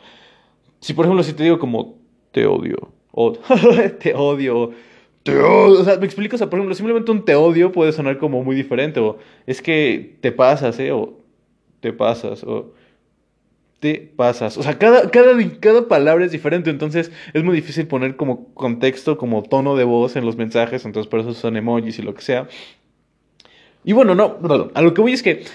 si 0.79 0.93
por 0.93 1.05
ejemplo 1.05 1.23
si 1.23 1.33
te 1.33 1.45
digo 1.45 1.57
como 1.57 1.97
te 2.31 2.45
odio 2.45 2.91
o 3.11 3.33
te 3.99 4.13
odio 4.13 4.71
te 5.23 5.35
odio. 5.35 5.81
O 5.81 5.83
sea, 5.83 5.97
me 5.97 6.05
explico, 6.05 6.35
o 6.35 6.37
sea, 6.37 6.47
por 6.47 6.59
ejemplo, 6.59 6.75
simplemente 6.75 7.09
un 7.09 7.25
te 7.25 7.33
odio 7.33 7.71
puede 7.71 7.91
sonar 7.91 8.19
como 8.19 8.43
muy 8.43 8.55
diferente, 8.55 8.99
o 8.99 9.17
es 9.47 9.63
que 9.63 10.17
te 10.21 10.31
pasas, 10.31 10.79
¿eh? 10.79 10.91
O 10.91 11.26
te 11.79 11.93
pasas 11.93 12.43
o 12.43 12.73
te 13.79 14.11
pasas. 14.15 14.57
O 14.57 14.63
sea, 14.63 14.77
cada, 14.77 15.09
cada, 15.09 15.33
cada 15.59 15.87
palabra 15.87 16.25
es 16.25 16.31
diferente, 16.31 16.69
entonces 16.69 17.11
es 17.33 17.43
muy 17.43 17.55
difícil 17.55 17.87
poner 17.87 18.15
como 18.15 18.53
contexto, 18.53 19.17
como 19.17 19.43
tono 19.43 19.75
de 19.75 19.83
voz 19.83 20.15
en 20.15 20.25
los 20.25 20.35
mensajes, 20.35 20.85
entonces 20.85 21.09
por 21.09 21.19
eso 21.19 21.33
son 21.33 21.57
emojis 21.57 21.99
y 21.99 22.01
lo 22.01 22.15
que 22.15 22.21
sea. 22.21 22.47
Y 23.83 23.93
bueno, 23.93 24.15
no, 24.15 24.37
a 24.73 24.81
lo 24.81 24.93
que 24.93 25.01
voy 25.01 25.13
es 25.13 25.23
que 25.23 25.45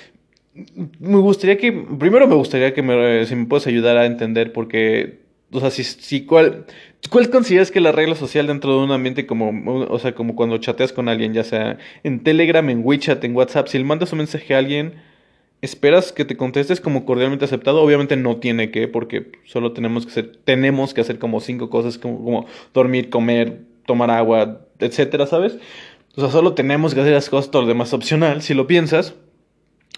me 0.55 1.19
gustaría 1.19 1.57
que, 1.57 1.73
primero 1.73 2.27
me 2.27 2.35
gustaría 2.35 2.75
que 2.75 2.83
me, 2.83 3.27
si 3.27 3.35
me 3.35 3.47
puedes 3.47 3.67
ayudar 3.67 3.97
a 3.97 4.07
entender 4.07 4.53
por 4.53 4.69
qué 4.69 5.21
O 5.51 5.61
sea, 5.61 5.71
si, 5.71 5.83
si 5.83 6.27
cuál, 6.27 6.67
¿cuál 7.11 7.31
consideras 7.31 7.71
que 7.71 7.81
la 7.81 7.93
regla 7.93 8.15
social 8.15 8.47
dentro 8.47 8.77
de 8.77 8.85
un 8.85 8.93
ambiente 8.93 9.27
como, 9.27 9.87
o 9.89 9.99
sea, 9.99 10.15
como 10.15 10.37
cuando 10.37 10.59
chateas 10.59 10.93
con 10.93 11.09
alguien, 11.09 11.35
ya 11.35 11.45
sea 11.45 11.79
en 12.05 12.23
Telegram, 12.23 12.69
en 12.71 12.83
WeChat, 12.85 13.25
en 13.25 13.35
WhatsApp, 13.35 13.69
si 13.69 13.79
le 13.79 13.85
mandas 13.85 14.13
un 14.13 14.19
mensaje 14.19 14.55
a 14.55 14.59
alguien, 14.59 14.95
esperas 15.63 16.13
que 16.13 16.25
te 16.25 16.37
contestes 16.37 16.81
como 16.81 17.07
cordialmente 17.07 17.45
aceptado? 17.45 17.81
Obviamente 17.81 18.17
no 18.17 18.37
tiene 18.37 18.71
que, 18.71 18.89
porque 18.89 19.33
solo 19.45 19.73
tenemos 19.73 20.05
que 20.05 20.11
hacer, 20.11 20.37
tenemos 20.45 20.93
que 20.93 21.01
hacer 21.01 21.19
como 21.19 21.41
cinco 21.41 21.71
cosas 21.71 21.97
como, 21.97 22.47
dormir, 22.75 23.09
comer, 23.09 23.63
tomar 23.87 24.11
agua, 24.11 24.67
etcétera, 24.81 25.27
¿sabes? 25.27 25.59
O 26.17 26.21
sea, 26.21 26.31
solo 26.31 26.53
tenemos 26.55 26.95
que 26.95 27.01
hacer 27.01 27.15
las 27.15 27.31
cosas, 27.31 27.51
todo 27.51 27.63
lo 27.63 27.69
demás 27.69 27.95
opcional, 27.95 28.43
si 28.43 28.53
lo 28.53 28.67
piensas. 28.67 29.15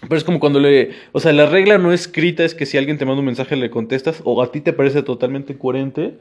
Pero 0.01 0.15
es 0.15 0.23
como 0.23 0.39
cuando 0.39 0.59
le... 0.59 0.91
O 1.13 1.19
sea, 1.19 1.33
la 1.33 1.47
regla 1.47 1.77
no 1.77 1.91
escrita 1.91 2.43
es 2.43 2.53
que 2.53 2.65
si 2.65 2.77
alguien 2.77 2.97
te 2.97 3.05
manda 3.05 3.19
un 3.19 3.25
mensaje 3.25 3.55
le 3.55 3.69
contestas 3.69 4.21
o 4.23 4.41
a 4.41 4.51
ti 4.51 4.61
te 4.61 4.71
parece 4.71 5.03
totalmente 5.03 5.57
coherente, 5.57 6.19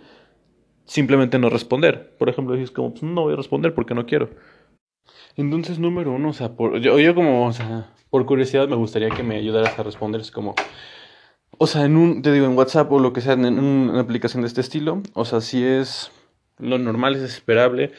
simplemente 0.86 1.38
no 1.38 1.50
responder. 1.50 2.14
Por 2.18 2.28
ejemplo, 2.28 2.54
dices 2.54 2.70
como, 2.70 2.92
pues 2.92 3.02
no 3.02 3.22
voy 3.22 3.34
a 3.34 3.36
responder 3.36 3.74
porque 3.74 3.94
no 3.94 4.06
quiero. 4.06 4.30
Entonces, 5.36 5.78
número 5.78 6.12
uno, 6.12 6.28
o 6.28 6.32
sea, 6.32 6.54
por, 6.54 6.78
yo, 6.80 7.14
como, 7.14 7.46
o 7.46 7.52
sea, 7.52 7.90
por 8.10 8.24
curiosidad 8.26 8.68
me 8.68 8.76
gustaría 8.76 9.10
que 9.10 9.22
me 9.22 9.36
ayudaras 9.36 9.78
a 9.78 9.82
responder. 9.82 10.20
Es 10.20 10.30
como, 10.30 10.54
o 11.58 11.66
sea, 11.66 11.84
en 11.84 11.96
un, 11.96 12.22
te 12.22 12.32
digo, 12.32 12.46
en 12.46 12.56
WhatsApp 12.56 12.90
o 12.92 12.98
lo 12.98 13.12
que 13.12 13.20
sea, 13.20 13.32
en 13.34 13.58
una 13.58 14.00
aplicación 14.00 14.42
de 14.42 14.48
este 14.48 14.60
estilo, 14.60 15.02
o 15.14 15.24
sea, 15.24 15.40
si 15.40 15.64
es 15.64 16.12
lo 16.58 16.78
normal 16.78 17.16
es 17.16 17.22
esperable. 17.22 17.90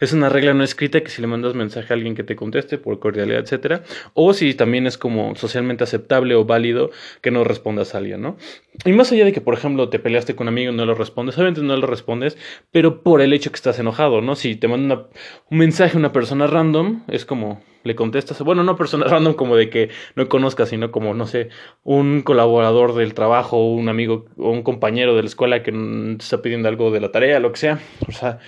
Es 0.00 0.12
una 0.12 0.28
regla 0.28 0.54
no 0.54 0.62
escrita 0.62 1.00
que 1.00 1.10
si 1.10 1.20
le 1.20 1.26
mandas 1.26 1.54
mensaje 1.54 1.92
a 1.92 1.96
alguien 1.96 2.14
que 2.14 2.22
te 2.22 2.36
conteste 2.36 2.78
por 2.78 2.98
cordialidad, 3.00 3.40
etcétera, 3.40 3.82
o 4.14 4.32
si 4.32 4.54
también 4.54 4.86
es 4.86 4.98
como 4.98 5.34
socialmente 5.34 5.84
aceptable 5.84 6.34
o 6.34 6.44
válido 6.44 6.90
que 7.20 7.30
no 7.30 7.42
respondas 7.44 7.94
a 7.94 7.98
alguien, 7.98 8.22
¿no? 8.22 8.36
Y 8.84 8.92
más 8.92 9.10
allá 9.10 9.24
de 9.24 9.32
que, 9.32 9.40
por 9.40 9.54
ejemplo, 9.54 9.88
te 9.88 9.98
peleaste 9.98 10.36
con 10.36 10.44
un 10.44 10.54
amigo 10.54 10.72
y 10.72 10.76
no 10.76 10.86
lo 10.86 10.94
respondes, 10.94 11.36
obviamente 11.36 11.62
no 11.62 11.76
lo 11.76 11.86
respondes, 11.86 12.38
pero 12.70 13.02
por 13.02 13.20
el 13.20 13.32
hecho 13.32 13.50
que 13.50 13.56
estás 13.56 13.78
enojado, 13.78 14.20
¿no? 14.20 14.36
Si 14.36 14.54
te 14.56 14.68
manda 14.68 15.08
un 15.50 15.58
mensaje 15.58 15.96
a 15.96 15.98
una 15.98 16.12
persona 16.12 16.46
random, 16.46 17.02
es 17.08 17.24
como 17.24 17.62
le 17.84 17.94
contestas, 17.94 18.40
bueno, 18.40 18.64
no 18.64 18.76
persona 18.76 19.06
random 19.08 19.34
como 19.34 19.56
de 19.56 19.70
que 19.70 19.90
no 20.16 20.28
conozcas, 20.28 20.70
sino 20.70 20.90
como, 20.90 21.14
no 21.14 21.26
sé, 21.26 21.50
un 21.84 22.22
colaborador 22.22 22.94
del 22.94 23.14
trabajo, 23.14 23.64
un 23.64 23.88
amigo 23.88 24.24
o 24.36 24.50
un 24.50 24.62
compañero 24.62 25.14
de 25.14 25.22
la 25.22 25.28
escuela 25.28 25.62
que 25.62 25.72
está 26.18 26.42
pidiendo 26.42 26.68
algo 26.68 26.90
de 26.90 27.00
la 27.00 27.12
tarea, 27.12 27.38
lo 27.38 27.52
que 27.52 27.58
sea. 27.58 27.80
O 28.08 28.12
sea, 28.12 28.40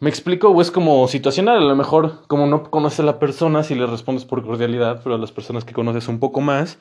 me 0.00 0.10
explico, 0.10 0.48
o 0.48 0.60
es 0.60 0.70
como 0.70 1.06
situacional, 1.06 1.58
a 1.58 1.60
lo 1.60 1.76
mejor 1.76 2.26
como 2.26 2.46
no 2.46 2.70
conoces 2.70 3.00
a 3.00 3.04
la 3.04 3.18
persona, 3.20 3.62
si 3.62 3.74
le 3.74 3.86
respondes 3.86 4.24
por 4.24 4.42
cordialidad, 4.42 5.00
pero 5.04 5.14
a 5.14 5.18
las 5.18 5.30
personas 5.30 5.64
que 5.64 5.74
conoces 5.74 6.08
un 6.08 6.18
poco 6.18 6.40
más, 6.40 6.78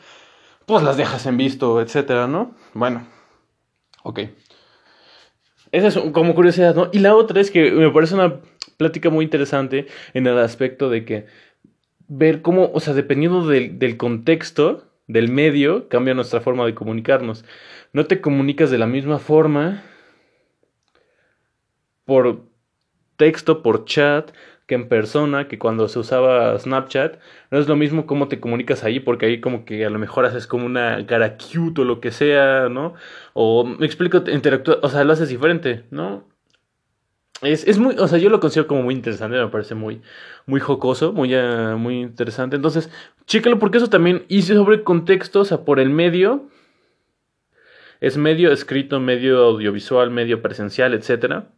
pues 0.65 0.81
las 0.81 0.97
dejas 0.97 1.25
en 1.27 1.37
visto, 1.37 1.81
etcétera, 1.81 2.25
¿no? 2.27 2.55
Bueno, 2.73 3.05
ok. 4.03 4.21
Esa 5.71 5.87
es 5.87 5.99
como 6.11 6.35
curiosidad, 6.35 6.75
¿no? 6.75 6.89
Y 6.91 6.99
la 6.99 7.15
otra 7.15 7.39
es 7.39 7.51
que 7.51 7.71
me 7.71 7.91
parece 7.91 8.15
una 8.15 8.41
plática 8.77 9.09
muy 9.09 9.25
interesante 9.25 9.85
en 10.13 10.25
el 10.25 10.37
aspecto 10.39 10.89
de 10.89 11.05
que 11.05 11.27
ver 12.13 12.41
cómo, 12.41 12.71
o 12.73 12.79
sea, 12.81 12.93
dependiendo 12.93 13.47
del, 13.47 13.79
del 13.79 13.95
contexto, 13.95 14.83
del 15.07 15.31
medio, 15.31 15.87
cambia 15.87 16.13
nuestra 16.13 16.41
forma 16.41 16.65
de 16.65 16.75
comunicarnos. 16.75 17.45
No 17.93 18.05
te 18.05 18.19
comunicas 18.19 18.69
de 18.69 18.77
la 18.77 18.85
misma 18.85 19.17
forma 19.17 19.83
por 22.05 22.43
texto, 23.15 23.63
por 23.63 23.85
chat, 23.85 24.31
que 24.67 24.75
en 24.75 24.89
persona, 24.89 25.47
que 25.47 25.57
cuando 25.57 25.87
se 25.87 25.99
usaba 25.99 26.57
Snapchat. 26.59 27.19
No 27.49 27.59
es 27.59 27.67
lo 27.69 27.77
mismo 27.77 28.05
cómo 28.05 28.27
te 28.27 28.41
comunicas 28.41 28.83
ahí, 28.83 28.99
porque 28.99 29.25
ahí 29.27 29.41
como 29.41 29.63
que 29.63 29.85
a 29.85 29.89
lo 29.89 29.99
mejor 29.99 30.25
haces 30.25 30.47
como 30.47 30.65
una 30.65 31.05
cara 31.05 31.37
cute 31.37 31.81
o 31.81 31.85
lo 31.85 32.01
que 32.01 32.11
sea, 32.11 32.67
¿no? 32.69 32.93
O 33.33 33.63
me 33.65 33.85
explico, 33.85 34.23
interactúa, 34.27 34.79
o 34.81 34.89
sea, 34.89 35.03
lo 35.05 35.13
haces 35.13 35.29
diferente, 35.29 35.85
¿no? 35.91 36.25
Es, 37.41 37.67
es, 37.67 37.79
muy, 37.79 37.95
o 37.97 38.07
sea, 38.07 38.19
yo 38.19 38.29
lo 38.29 38.39
considero 38.39 38.67
como 38.67 38.83
muy 38.83 38.93
interesante, 38.93 39.37
me 39.37 39.47
parece 39.47 39.73
muy, 39.73 40.01
muy 40.45 40.59
jocoso, 40.59 41.11
muy, 41.11 41.35
uh, 41.35 41.75
muy 41.77 42.01
interesante. 42.01 42.55
Entonces, 42.55 42.91
chécalo 43.25 43.57
porque 43.57 43.79
eso 43.79 43.89
también 43.89 44.25
hice 44.27 44.53
sobre 44.53 44.83
contexto, 44.83 45.41
o 45.41 45.45
sea, 45.45 45.65
por 45.65 45.79
el 45.79 45.89
medio. 45.89 46.49
Es 47.99 48.17
medio 48.17 48.51
escrito, 48.51 48.99
medio 48.99 49.43
audiovisual, 49.43 50.11
medio 50.11 50.41
presencial, 50.41 50.93
etcétera. 50.93 51.49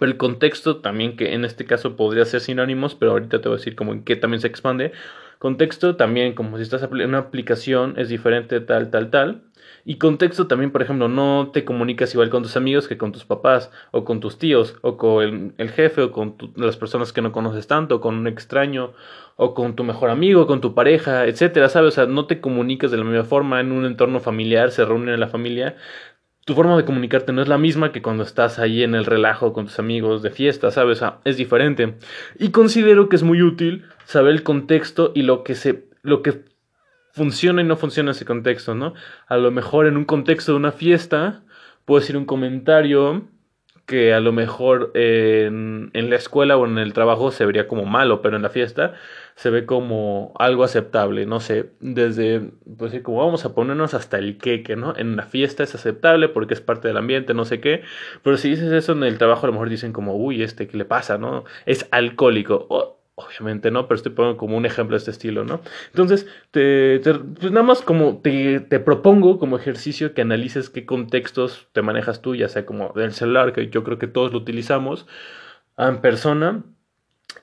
Pero 0.00 0.10
el 0.10 0.16
contexto 0.16 0.78
también, 0.78 1.16
que 1.16 1.34
en 1.34 1.44
este 1.44 1.64
caso 1.64 1.96
podría 1.96 2.24
ser 2.24 2.40
sinónimos, 2.40 2.94
pero 2.94 3.12
ahorita 3.12 3.40
te 3.40 3.48
voy 3.48 3.56
a 3.56 3.58
decir 3.58 3.76
como 3.76 3.92
en 3.92 4.04
qué 4.04 4.16
también 4.16 4.40
se 4.40 4.46
expande. 4.46 4.92
Contexto 5.38 5.96
también, 5.96 6.34
como 6.34 6.56
si 6.56 6.62
estás 6.62 6.82
en 6.82 7.02
una 7.02 7.18
aplicación, 7.18 7.94
es 7.98 8.08
diferente, 8.08 8.60
tal, 8.60 8.90
tal, 8.90 9.10
tal. 9.10 9.42
Y 9.86 9.96
contexto 9.96 10.46
también, 10.46 10.70
por 10.70 10.80
ejemplo, 10.80 11.08
no 11.08 11.50
te 11.52 11.64
comunicas 11.64 12.14
igual 12.14 12.30
con 12.30 12.42
tus 12.42 12.56
amigos 12.56 12.88
que 12.88 12.96
con 12.96 13.12
tus 13.12 13.24
papás, 13.26 13.70
o 13.90 14.04
con 14.04 14.20
tus 14.20 14.38
tíos, 14.38 14.76
o 14.80 14.96
con 14.96 15.54
el, 15.58 15.70
jefe, 15.70 16.02
o 16.02 16.10
con 16.10 16.36
las 16.56 16.78
personas 16.78 17.12
que 17.12 17.20
no 17.20 17.32
conoces 17.32 17.66
tanto, 17.66 18.00
con 18.00 18.14
un 18.14 18.26
extraño, 18.26 18.92
o 19.36 19.52
con 19.52 19.76
tu 19.76 19.84
mejor 19.84 20.08
amigo, 20.08 20.46
con 20.46 20.62
tu 20.62 20.74
pareja, 20.74 21.26
etcétera, 21.26 21.68
¿sabes? 21.68 21.88
O 21.88 21.94
sea, 21.94 22.06
no 22.06 22.26
te 22.26 22.40
comunicas 22.40 22.90
de 22.90 22.96
la 22.96 23.04
misma 23.04 23.24
forma 23.24 23.60
en 23.60 23.72
un 23.72 23.84
entorno 23.84 24.20
familiar, 24.20 24.70
se 24.70 24.84
reúnen 24.86 25.14
en 25.14 25.20
la 25.20 25.28
familia. 25.28 25.76
Tu 26.46 26.54
forma 26.54 26.76
de 26.76 26.84
comunicarte 26.84 27.32
no 27.32 27.42
es 27.42 27.48
la 27.48 27.58
misma 27.58 27.92
que 27.92 28.02
cuando 28.02 28.22
estás 28.22 28.58
ahí 28.58 28.82
en 28.82 28.94
el 28.94 29.04
relajo 29.04 29.52
con 29.52 29.66
tus 29.66 29.78
amigos 29.78 30.22
de 30.22 30.30
fiesta, 30.30 30.70
¿sabes? 30.70 30.98
O 30.98 31.00
sea, 31.00 31.18
es 31.24 31.36
diferente. 31.36 31.94
Y 32.38 32.50
considero 32.50 33.08
que 33.08 33.16
es 33.16 33.22
muy 33.22 33.42
útil 33.42 33.84
saber 34.04 34.32
el 34.32 34.42
contexto 34.42 35.12
y 35.14 35.22
lo 35.22 35.44
que 35.44 35.54
se 35.54 35.84
lo 36.02 36.22
que 36.22 36.44
funciona 37.14 37.62
y 37.62 37.64
no 37.64 37.76
funciona 37.76 38.10
ese 38.10 38.24
contexto, 38.24 38.74
¿no? 38.74 38.94
A 39.28 39.36
lo 39.36 39.50
mejor 39.52 39.86
en 39.86 39.96
un 39.96 40.04
contexto 40.04 40.52
de 40.52 40.58
una 40.58 40.72
fiesta 40.72 41.42
puedo 41.84 42.00
decir 42.00 42.16
un 42.16 42.24
comentario 42.24 43.28
que 43.86 44.14
a 44.14 44.20
lo 44.20 44.32
mejor 44.32 44.90
en, 44.94 45.90
en, 45.92 46.10
la 46.10 46.16
escuela 46.16 46.56
o 46.56 46.66
en 46.66 46.78
el 46.78 46.92
trabajo 46.92 47.30
se 47.30 47.44
vería 47.44 47.68
como 47.68 47.84
malo, 47.84 48.22
pero 48.22 48.36
en 48.36 48.42
la 48.42 48.48
fiesta 48.48 48.94
se 49.36 49.50
ve 49.50 49.66
como 49.66 50.32
algo 50.38 50.64
aceptable, 50.64 51.26
no 51.26 51.38
sé, 51.38 51.70
desde, 51.80 52.50
pues 52.78 52.98
como 53.02 53.18
vamos 53.18 53.44
a 53.44 53.54
ponernos 53.54 53.94
hasta 53.94 54.18
el 54.18 54.38
queque, 54.38 54.74
¿no? 54.74 54.96
En 54.96 55.16
la 55.16 55.24
fiesta 55.24 55.62
es 55.62 55.74
aceptable 55.74 56.28
porque 56.28 56.54
es 56.54 56.60
parte 56.60 56.88
del 56.88 56.96
ambiente, 56.96 57.34
no 57.34 57.44
sé 57.44 57.60
qué, 57.60 57.82
pero 58.22 58.38
si 58.38 58.50
dices 58.50 58.72
eso 58.72 58.92
en 58.92 59.04
el 59.04 59.18
trabajo 59.18 59.44
a 59.44 59.48
lo 59.48 59.52
mejor 59.52 59.68
dicen 59.68 59.92
como, 59.92 60.16
uy, 60.16 60.42
este, 60.42 60.66
¿qué 60.66 60.78
le 60.78 60.84
pasa, 60.84 61.18
no? 61.18 61.44
Es 61.66 61.86
alcohólico. 61.90 63.03
Obviamente 63.16 63.70
no, 63.70 63.86
pero 63.86 63.96
estoy 63.96 64.12
poniendo 64.12 64.36
como 64.36 64.56
un 64.56 64.66
ejemplo 64.66 64.94
de 64.94 64.98
este 64.98 65.12
estilo, 65.12 65.44
¿no? 65.44 65.60
Entonces, 65.86 66.26
te, 66.50 66.98
te, 66.98 67.14
pues 67.14 67.52
nada 67.52 67.62
más 67.62 67.80
como 67.80 68.18
te, 68.18 68.58
te, 68.58 68.80
propongo 68.80 69.38
como 69.38 69.56
ejercicio 69.56 70.14
que 70.14 70.22
analices 70.22 70.68
qué 70.68 70.84
contextos 70.84 71.68
te 71.72 71.82
manejas 71.82 72.22
tú, 72.22 72.34
ya 72.34 72.48
sea 72.48 72.66
como 72.66 72.92
del 72.96 73.12
celular, 73.12 73.52
que 73.52 73.68
yo 73.68 73.84
creo 73.84 73.98
que 73.98 74.08
todos 74.08 74.32
lo 74.32 74.38
utilizamos, 74.38 75.06
en 75.78 76.00
persona, 76.00 76.64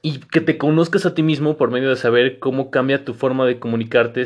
y 0.01 0.20
que 0.20 0.42
te 0.42 0.58
conozcas 0.58 1.06
a 1.06 1.13
ti 1.13 1.24
mismo 1.24 1.56
por 1.56 1.72
medio 1.72 1.90
de 1.90 1.96
saber 1.96 2.40
cómo 2.40 2.70
cambia 2.70 3.06
tu 3.06 3.13
forma 3.13 3.46
de 3.46 3.60
comunicarte, 3.60 4.25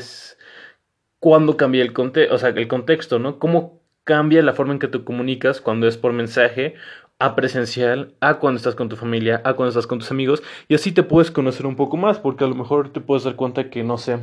cuando 1.19 1.57
cambia 1.57 1.83
el, 1.83 1.93
conte 1.93 2.29
o 2.31 2.39
sea, 2.39 2.49
el 2.49 2.67
contexto, 2.67 3.19
¿no? 3.19 3.37
Cómo 3.37 3.81
cambia 4.03 4.41
la 4.41 4.53
forma 4.53 4.73
en 4.73 4.79
que 4.79 4.87
tú 4.87 5.03
comunicas 5.03 5.61
cuando 5.61 5.87
es 5.87 5.97
por 5.97 6.13
mensaje 6.13 6.75
a 7.19 7.35
presencial, 7.35 8.13
a 8.19 8.35
cuando 8.35 8.57
estás 8.57 8.75
con 8.75 8.89
tu 8.89 8.95
familia, 8.95 9.41
a 9.45 9.53
cuando 9.53 9.69
estás 9.69 9.87
con 9.87 9.99
tus 9.99 10.11
amigos, 10.11 10.43
y 10.67 10.75
así 10.75 10.91
te 10.91 11.03
puedes 11.03 11.31
conocer 11.31 11.65
un 11.65 11.75
poco 11.75 11.97
más, 11.97 12.19
porque 12.19 12.43
a 12.43 12.47
lo 12.47 12.55
mejor 12.55 12.89
te 12.89 13.01
puedes 13.01 13.23
dar 13.23 13.35
cuenta 13.35 13.69
que, 13.69 13.83
no 13.83 13.97
sé, 13.97 14.19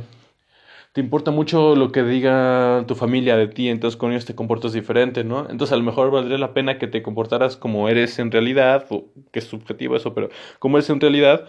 te 0.93 1.01
importa 1.01 1.31
mucho 1.31 1.75
lo 1.75 1.91
que 1.91 2.03
diga 2.03 2.85
tu 2.87 2.93
familia 2.93 3.35
de 3.35 3.47
ti, 3.47 3.67
entonces 3.67 3.97
con 3.97 4.11
ellos 4.11 4.25
te 4.25 4.35
comportas 4.35 4.73
diferente, 4.73 5.23
¿no? 5.23 5.49
Entonces 5.49 5.71
a 5.71 5.77
lo 5.77 5.83
mejor 5.83 6.11
valdría 6.11 6.37
la 6.37 6.53
pena 6.53 6.77
que 6.77 6.87
te 6.87 7.01
comportaras 7.01 7.57
como 7.57 7.89
eres 7.89 8.19
en 8.19 8.31
realidad, 8.31 8.85
o 8.89 9.05
que 9.31 9.39
es 9.39 9.45
subjetivo 9.45 9.95
eso, 9.95 10.13
pero 10.13 10.29
como 10.59 10.77
eres 10.77 10.91
en 10.91 11.01
realidad 11.01 11.47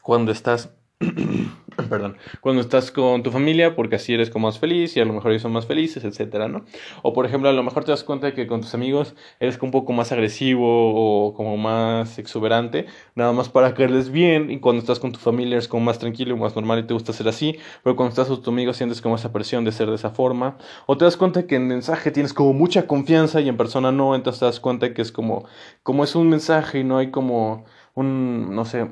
cuando 0.00 0.30
estás 0.30 0.72
perdón, 1.88 2.16
cuando 2.40 2.60
estás 2.60 2.90
con 2.90 3.22
tu 3.22 3.30
familia, 3.30 3.76
porque 3.76 3.96
así 3.96 4.12
eres 4.12 4.30
como 4.30 4.48
más 4.48 4.58
feliz 4.58 4.96
y 4.96 5.00
a 5.00 5.04
lo 5.04 5.12
mejor 5.12 5.30
ellos 5.30 5.42
son 5.42 5.52
más 5.52 5.66
felices, 5.66 6.04
etcétera, 6.04 6.48
¿no? 6.48 6.64
O 7.02 7.12
por 7.12 7.24
ejemplo, 7.24 7.48
a 7.48 7.52
lo 7.52 7.62
mejor 7.62 7.84
te 7.84 7.92
das 7.92 8.02
cuenta 8.02 8.34
que 8.34 8.46
con 8.46 8.62
tus 8.62 8.74
amigos 8.74 9.14
eres 9.38 9.58
un 9.62 9.70
poco 9.70 9.92
más 9.92 10.10
agresivo 10.10 10.66
o 10.66 11.34
como 11.34 11.56
más 11.56 12.18
exuberante, 12.18 12.86
nada 13.14 13.32
más 13.32 13.48
para 13.48 13.74
caerles 13.74 14.10
bien, 14.10 14.50
y 14.50 14.58
cuando 14.58 14.80
estás 14.80 14.98
con 14.98 15.12
tu 15.12 15.20
familia 15.20 15.54
eres 15.56 15.68
como 15.68 15.84
más 15.84 15.98
tranquilo 15.98 16.36
más 16.36 16.54
normal 16.56 16.80
y 16.80 16.82
te 16.84 16.94
gusta 16.94 17.12
ser 17.12 17.28
así, 17.28 17.58
pero 17.82 17.96
cuando 17.96 18.10
estás 18.10 18.28
con 18.28 18.38
tus 18.38 18.48
amigos 18.48 18.76
sientes 18.76 19.00
como 19.00 19.14
esa 19.16 19.32
presión 19.32 19.64
de 19.64 19.72
ser 19.72 19.88
de 19.88 19.94
esa 19.94 20.10
forma, 20.10 20.58
o 20.86 20.96
te 20.96 21.04
das 21.04 21.16
cuenta 21.16 21.46
que 21.46 21.56
en 21.56 21.68
mensaje 21.68 22.10
tienes 22.10 22.34
como 22.34 22.52
mucha 22.52 22.86
confianza 22.86 23.40
y 23.40 23.48
en 23.48 23.56
persona 23.56 23.92
no, 23.92 24.14
entonces 24.14 24.40
te 24.40 24.46
das 24.46 24.60
cuenta 24.60 24.94
que 24.94 25.02
es 25.02 25.12
como, 25.12 25.46
como 25.82 26.04
es 26.04 26.14
un 26.16 26.28
mensaje 26.28 26.80
y 26.80 26.84
no 26.84 26.98
hay 26.98 27.10
como 27.10 27.64
un, 27.94 28.54
no 28.54 28.64
sé, 28.64 28.88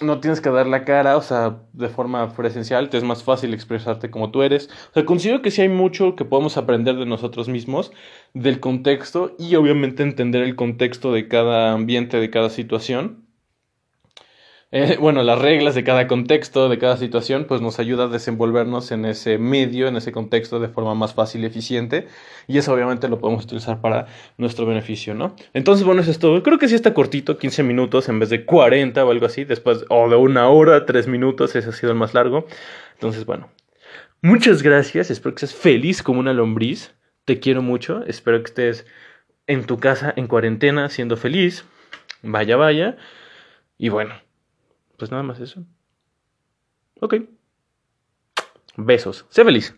no 0.00 0.20
tienes 0.20 0.40
que 0.40 0.50
dar 0.50 0.66
la 0.66 0.84
cara, 0.84 1.16
o 1.16 1.22
sea, 1.22 1.62
de 1.72 1.88
forma 1.88 2.32
presencial, 2.34 2.88
te 2.90 2.96
es 2.98 3.04
más 3.04 3.22
fácil 3.22 3.52
expresarte 3.54 4.10
como 4.10 4.30
tú 4.30 4.42
eres. 4.42 4.68
O 4.90 4.94
sea, 4.94 5.04
considero 5.04 5.42
que 5.42 5.50
sí 5.50 5.62
hay 5.62 5.68
mucho 5.68 6.16
que 6.16 6.24
podemos 6.24 6.56
aprender 6.56 6.96
de 6.96 7.06
nosotros 7.06 7.48
mismos, 7.48 7.92
del 8.34 8.60
contexto 8.60 9.34
y 9.38 9.54
obviamente 9.56 10.02
entender 10.02 10.42
el 10.42 10.56
contexto 10.56 11.12
de 11.12 11.28
cada 11.28 11.72
ambiente, 11.72 12.18
de 12.18 12.30
cada 12.30 12.50
situación. 12.50 13.26
Eh, 14.72 14.96
bueno, 15.00 15.22
las 15.22 15.38
reglas 15.38 15.74
de 15.74 15.84
cada 15.84 16.06
contexto, 16.06 16.68
de 16.68 16.78
cada 16.78 16.96
situación, 16.96 17.44
pues 17.48 17.60
nos 17.60 17.78
ayuda 17.78 18.04
a 18.04 18.08
desenvolvernos 18.08 18.92
en 18.92 19.04
ese 19.04 19.38
medio, 19.38 19.88
en 19.88 19.96
ese 19.96 20.12
contexto 20.12 20.60
de 20.60 20.68
forma 20.68 20.94
más 20.94 21.14
fácil 21.14 21.42
y 21.42 21.46
eficiente. 21.46 22.06
Y 22.46 22.58
eso 22.58 22.72
obviamente 22.72 23.08
lo 23.08 23.18
podemos 23.18 23.44
utilizar 23.44 23.80
para 23.80 24.06
nuestro 24.38 24.66
beneficio, 24.66 25.14
¿no? 25.14 25.34
Entonces, 25.54 25.84
bueno, 25.84 26.02
eso 26.02 26.10
es 26.10 26.18
todo. 26.18 26.42
Creo 26.42 26.58
que 26.58 26.68
sí 26.68 26.74
está 26.74 26.94
cortito, 26.94 27.38
15 27.38 27.62
minutos 27.62 28.08
en 28.08 28.18
vez 28.18 28.30
de 28.30 28.44
40 28.44 29.04
o 29.04 29.10
algo 29.10 29.26
así, 29.26 29.44
después, 29.44 29.84
o 29.88 30.08
de 30.08 30.16
una 30.16 30.48
hora, 30.48 30.86
3 30.86 31.08
minutos, 31.08 31.56
ese 31.56 31.70
ha 31.70 31.72
sido 31.72 31.92
el 31.92 31.98
más 31.98 32.14
largo. 32.14 32.46
Entonces, 32.94 33.24
bueno, 33.26 33.50
muchas 34.22 34.62
gracias, 34.62 35.10
espero 35.10 35.34
que 35.34 35.40
seas 35.46 35.54
feliz 35.54 36.02
como 36.02 36.20
una 36.20 36.32
lombriz. 36.32 36.94
Te 37.24 37.38
quiero 37.40 37.62
mucho, 37.62 38.04
espero 38.06 38.38
que 38.42 38.48
estés 38.48 38.86
en 39.46 39.64
tu 39.64 39.78
casa 39.78 40.12
en 40.16 40.26
cuarentena 40.26 40.88
siendo 40.88 41.16
feliz. 41.16 41.64
Vaya, 42.22 42.56
vaya. 42.56 42.96
Y 43.78 43.88
bueno 43.88 44.29
pues 45.00 45.10
nada 45.10 45.22
más 45.22 45.40
eso. 45.40 45.64
Ok. 47.00 47.14
Besos. 48.76 49.26
Sé 49.30 49.44
feliz. 49.44 49.74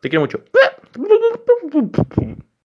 Te 0.00 0.08
quiero 0.08 0.22
mucho. 0.22 0.42